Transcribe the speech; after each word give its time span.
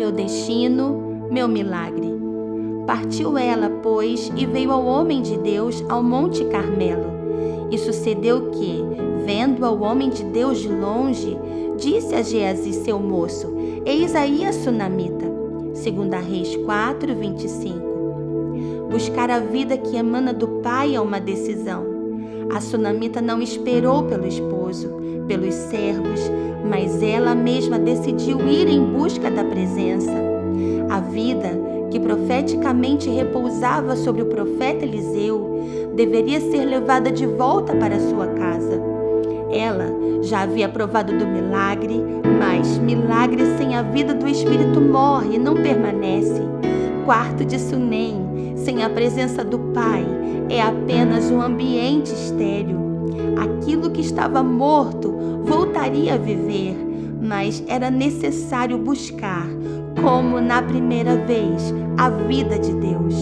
meu 0.00 0.10
destino, 0.10 1.28
meu 1.30 1.46
milagre. 1.46 2.08
Partiu 2.86 3.36
ela, 3.36 3.68
pois, 3.82 4.32
e 4.34 4.46
veio 4.46 4.72
ao 4.72 4.82
homem 4.86 5.20
de 5.20 5.36
Deus 5.36 5.84
ao 5.90 6.02
Monte 6.02 6.42
Carmelo. 6.46 7.04
E 7.70 7.76
sucedeu 7.76 8.50
que, 8.50 8.82
vendo 9.26 9.62
ao 9.62 9.78
homem 9.82 10.08
de 10.08 10.24
Deus 10.24 10.58
de 10.58 10.68
longe, 10.70 11.36
disse 11.76 12.14
a 12.14 12.22
Geazi, 12.22 12.72
seu 12.72 12.98
moço: 12.98 13.54
Eis 13.84 14.14
aí 14.14 14.42
a 14.42 14.54
sunamita. 14.54 15.26
Segunda 15.74 16.18
Reis 16.18 16.56
4, 16.56 17.14
25. 17.14 18.88
Buscar 18.90 19.30
a 19.30 19.38
vida 19.38 19.76
que 19.76 19.98
emana 19.98 20.32
do 20.32 20.48
pai 20.62 20.94
é 20.94 21.00
uma 21.00 21.20
decisão. 21.20 21.84
A 22.50 22.58
sunamita 22.62 23.20
não 23.20 23.42
esperou 23.42 24.04
pelo 24.04 24.26
esposo, 24.26 24.88
pelos 25.28 25.54
servos, 25.54 26.20
mas 26.80 27.02
ela 27.02 27.34
mesma 27.34 27.78
decidiu 27.78 28.40
ir 28.48 28.66
em 28.66 28.82
busca 28.82 29.30
da 29.30 29.44
presença. 29.44 30.14
A 30.88 30.98
vida 30.98 31.50
que 31.90 32.00
profeticamente 32.00 33.10
repousava 33.10 33.94
sobre 33.96 34.22
o 34.22 34.26
profeta 34.26 34.86
Eliseu 34.86 35.90
deveria 35.94 36.40
ser 36.40 36.64
levada 36.64 37.12
de 37.12 37.26
volta 37.26 37.76
para 37.76 38.00
sua 38.00 38.28
casa. 38.28 38.80
Ela 39.52 39.94
já 40.22 40.40
havia 40.40 40.70
provado 40.70 41.18
do 41.18 41.26
milagre, 41.26 42.02
mas 42.38 42.78
milagre 42.78 43.44
sem 43.58 43.76
a 43.76 43.82
vida 43.82 44.14
do 44.14 44.26
Espírito 44.26 44.80
morre 44.80 45.34
e 45.34 45.38
não 45.38 45.56
permanece. 45.56 46.40
Quarto 47.04 47.44
de 47.44 47.58
Sunem 47.58 48.54
sem 48.56 48.82
a 48.82 48.88
presença 48.88 49.44
do 49.44 49.58
Pai, 49.58 50.06
é 50.48 50.62
apenas 50.62 51.30
um 51.30 51.42
ambiente 51.42 52.12
estéril. 52.12 52.89
Aquilo 53.36 53.90
que 53.90 54.00
estava 54.00 54.42
morto 54.42 55.12
voltaria 55.44 56.14
a 56.14 56.18
viver, 56.18 56.76
mas 57.20 57.62
era 57.66 57.90
necessário 57.90 58.78
buscar, 58.78 59.46
como 60.02 60.40
na 60.40 60.62
primeira 60.62 61.16
vez, 61.16 61.74
a 61.98 62.08
vida 62.10 62.58
de 62.58 62.72
Deus. 62.74 63.14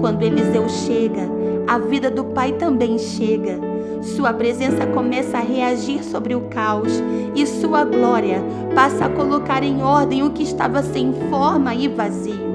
Quando 0.00 0.22
Eliseu 0.22 0.68
chega, 0.68 1.28
a 1.66 1.78
vida 1.78 2.10
do 2.10 2.24
Pai 2.24 2.52
também 2.52 2.98
chega. 2.98 3.58
Sua 4.02 4.32
presença 4.32 4.86
começa 4.86 5.38
a 5.38 5.42
reagir 5.42 6.04
sobre 6.04 6.34
o 6.34 6.42
caos 6.42 7.02
e 7.34 7.46
sua 7.46 7.84
glória 7.84 8.42
passa 8.74 9.06
a 9.06 9.08
colocar 9.08 9.62
em 9.62 9.82
ordem 9.82 10.22
o 10.22 10.30
que 10.30 10.42
estava 10.42 10.82
sem 10.82 11.12
forma 11.30 11.74
e 11.74 11.88
vazio 11.88 12.46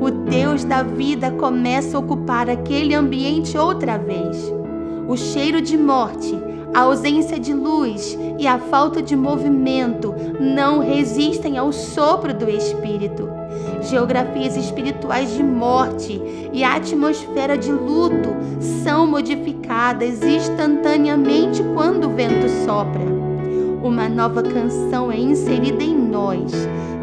o 0.00 0.10
Deus 0.10 0.62
da 0.64 0.82
vida 0.82 1.30
começa 1.32 1.96
a 1.96 2.00
ocupar 2.00 2.50
aquele 2.50 2.94
ambiente 2.94 3.56
outra 3.56 3.96
vez. 3.96 4.36
O 5.08 5.16
cheiro 5.16 5.60
de 5.60 5.76
morte, 5.76 6.36
a 6.74 6.80
ausência 6.80 7.38
de 7.38 7.52
luz 7.52 8.18
e 8.38 8.46
a 8.46 8.58
falta 8.58 9.00
de 9.00 9.14
movimento 9.14 10.14
não 10.40 10.80
resistem 10.80 11.56
ao 11.56 11.72
sopro 11.72 12.34
do 12.34 12.50
Espírito. 12.50 13.28
Geografias 13.82 14.56
espirituais 14.56 15.32
de 15.34 15.42
morte 15.42 16.20
e 16.52 16.64
a 16.64 16.74
atmosfera 16.74 17.56
de 17.56 17.70
luto 17.70 18.30
são 18.82 19.06
modificadas 19.06 20.22
instantaneamente 20.22 21.62
quando 21.74 22.08
o 22.08 22.14
vento 22.14 22.48
sopra. 22.64 23.04
Uma 23.82 24.08
nova 24.08 24.42
canção 24.42 25.12
é 25.12 25.18
inserida 25.18 25.84
em 25.84 25.96
nós 25.96 26.52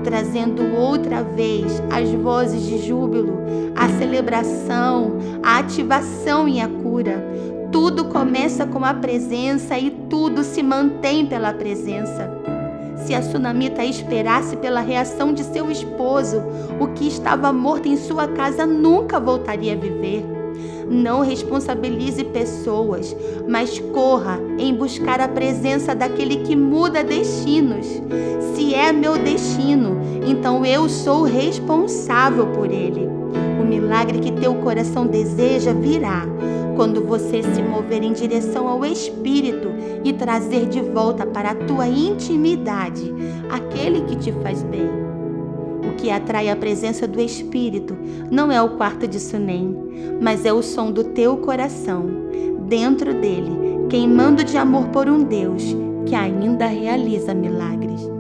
trazendo 0.04 0.76
outra 0.76 1.24
vez 1.24 1.82
as 1.90 2.10
vozes 2.12 2.64
de 2.64 2.78
júbilo, 2.86 3.40
a 3.76 3.88
celebração, 3.98 5.18
a 5.42 5.60
ativação 5.60 6.48
e 6.48 6.60
a 6.60 6.68
cura. 6.68 7.24
Tudo 7.74 8.06
começa 8.06 8.68
com 8.68 8.86
a 8.86 8.94
presença 8.94 9.80
e 9.80 9.90
tudo 9.90 10.44
se 10.44 10.62
mantém 10.62 11.26
pela 11.26 11.52
presença. 11.52 12.30
Se 12.98 13.16
a 13.16 13.22
sunamita 13.24 13.84
esperasse 13.84 14.56
pela 14.58 14.80
reação 14.80 15.34
de 15.34 15.44
seu 15.44 15.72
esposo, 15.72 16.44
o 16.80 16.90
que 16.90 17.08
estava 17.08 17.52
morto 17.52 17.88
em 17.88 17.98
sua 17.98 18.28
casa 18.28 18.68
nunca 18.68 19.20
voltaria 19.20 19.74
a 19.74 19.76
viver. 19.76 20.24
Não 20.88 21.22
responsabilize 21.22 22.24
pessoas, 22.26 23.16
mas 23.50 23.80
corra 23.80 24.40
em 24.60 24.72
buscar 24.76 25.20
a 25.20 25.28
presença 25.28 25.96
daquele 25.96 26.38
que 26.44 26.56
muda 26.56 27.04
destinos. 27.04 27.88
Se 28.54 28.76
é 28.76 28.94
meu 28.94 29.18
destino, 29.18 29.98
então 30.28 30.64
eu 30.64 30.88
sou 30.88 31.24
responsável 31.24 32.46
por 32.52 32.70
ele. 32.72 33.10
O 33.60 33.66
milagre 33.66 34.20
que 34.20 34.32
teu 34.32 34.54
coração 34.56 35.08
deseja 35.08 35.74
virá 35.74 36.28
quando 36.76 37.04
você 37.04 37.42
se 37.44 37.62
mover 37.62 38.04
em 38.04 38.14
direção 38.14 38.68
ao 38.68 38.86
Espírito 38.86 39.70
e 40.04 40.14
trazer 40.14 40.68
de 40.68 40.82
volta 40.82 41.26
para 41.26 41.52
a 41.52 41.56
tua 41.56 41.88
intimidade 41.88 43.14
aquele 43.50 44.02
que 44.02 44.16
te 44.16 44.32
faz 44.44 44.64
bem. 44.64 44.90
O 45.88 45.96
que 45.96 46.10
atrai 46.10 46.50
a 46.50 46.56
presença 46.56 47.08
do 47.08 47.20
Espírito 47.20 47.96
não 48.32 48.52
é 48.52 48.62
o 48.62 48.78
quarto 48.78 49.08
de 49.08 49.20
Sunem, 49.20 49.76
mas 50.22 50.46
é 50.46 50.54
o 50.54 50.62
som 50.62 50.92
do 50.92 51.04
teu 51.04 51.38
coração, 51.38 52.06
dentro 52.68 53.14
dele, 53.14 53.52
queimando 53.90 54.44
de 54.44 54.58
amor 54.58 54.88
por 54.88 55.08
um 55.08 55.24
Deus 55.24 55.76
que 56.06 56.16
ainda 56.16 56.66
realiza 56.68 57.34
milagres. 57.34 58.13